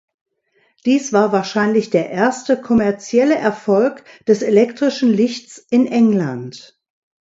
[0.87, 6.81] Dies war wahrscheinlich der erste kommerzielle Erfolg des elektrischen Lichts in England.